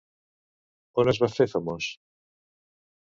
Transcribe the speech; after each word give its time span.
On 1.03 1.11
es 1.13 1.21
va 1.25 1.29
fer 1.35 1.49
famós? 1.53 1.91